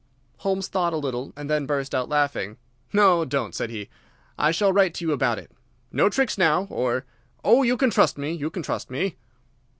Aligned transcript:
Holmes 0.37 0.67
thought 0.67 0.93
a 0.93 0.97
little 0.97 1.31
and 1.35 1.47
then 1.47 1.67
burst 1.67 1.93
out 1.93 2.09
laughing. 2.09 2.57
"No, 2.91 3.23
don't," 3.23 3.53
said 3.53 3.69
he; 3.69 3.87
"I 4.35 4.49
shall 4.49 4.73
write 4.73 4.95
to 4.95 5.05
you 5.05 5.11
about 5.11 5.37
it. 5.37 5.51
No 5.91 6.09
tricks, 6.09 6.39
now, 6.39 6.63
or—" 6.71 7.05
"Oh, 7.43 7.61
you 7.61 7.77
can 7.77 7.91
trust 7.91 8.17
me, 8.17 8.31
you 8.31 8.49
can 8.49 8.63
trust 8.63 8.89
me!" 8.89 9.17